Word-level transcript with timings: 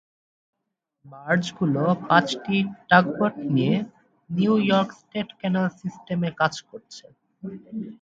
বার্জগুলো 1.05 1.83
পাঁচটি 2.07 2.57
টাগবোট 2.89 3.33
নিয়ে 3.55 3.75
New 4.29 4.53
York 4.65 4.89
state 4.99 5.29
canal 5.39 5.67
সিস্টেমে 5.79 6.29
কাজ 6.39 6.53
করছে। 6.69 7.05